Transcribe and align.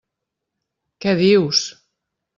Què 1.05 1.15
dius! 1.21 1.63